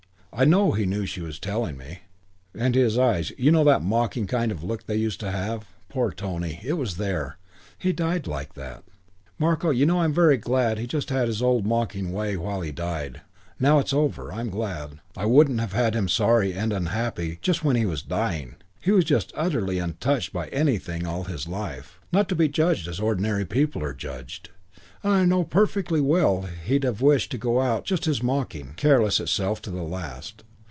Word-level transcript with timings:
I 0.33 0.45
know 0.45 0.71
he 0.71 0.85
knew 0.85 1.05
she 1.05 1.19
was 1.19 1.39
telling 1.39 1.75
me, 1.75 1.99
and 2.55 2.73
his 2.73 2.97
eyes 2.97 3.33
you 3.37 3.51
know 3.51 3.65
that 3.65 3.83
mocking 3.83 4.27
kind 4.27 4.49
of 4.49 4.63
look 4.63 4.85
they 4.85 4.95
used 4.95 5.19
to 5.19 5.29
have? 5.29 5.65
Poor 5.89 6.09
Tony! 6.11 6.61
It 6.63 6.73
was 6.77 6.95
there. 6.95 7.37
He 7.77 7.91
died 7.91 8.27
like 8.27 8.53
that.... 8.53 8.85
Marko, 9.37 9.71
you 9.71 9.85
know 9.85 9.99
I'm 9.99 10.13
very 10.13 10.37
glad 10.37 10.79
he 10.79 10.87
just 10.87 11.09
had 11.09 11.27
his 11.27 11.41
old 11.41 11.65
mocking 11.65 12.13
way 12.13 12.37
while 12.37 12.61
he 12.61 12.71
died. 12.71 13.19
Now 13.59 13.77
it's 13.79 13.93
over 13.93 14.31
I'm 14.31 14.49
glad. 14.49 15.01
I 15.17 15.25
wouldn't 15.25 15.59
have 15.59 15.73
had 15.73 15.95
him 15.95 16.07
sorry 16.07 16.53
and 16.53 16.71
unhappy 16.71 17.37
just 17.41 17.65
when 17.65 17.75
he 17.75 17.85
was 17.85 18.01
dying. 18.01 18.55
He 18.79 18.91
was 18.91 19.03
just 19.03 19.33
utterly 19.35 19.79
untouched 19.79 20.31
by 20.31 20.47
anything 20.47 21.05
all 21.05 21.25
his 21.25 21.45
life, 21.45 21.99
not 22.13 22.29
to 22.29 22.35
be 22.35 22.47
judged 22.47 22.87
as 22.87 23.01
ordinary 23.01 23.43
people 23.45 23.83
are 23.83 23.93
judged, 23.93 24.49
and 25.03 25.13
I 25.13 25.25
know 25.25 25.43
perfectly 25.43 25.99
well 25.99 26.43
he'd 26.43 26.83
have 26.83 27.01
wished 27.01 27.31
to 27.31 27.39
go 27.39 27.59
out 27.59 27.85
just 27.85 28.05
his 28.05 28.21
mocking, 28.21 28.73
careless 28.75 29.19
self 29.31 29.59
to 29.63 29.71
the 29.71 29.81
last. 29.81 30.43